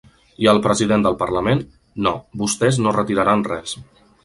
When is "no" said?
2.07-2.15, 2.87-2.97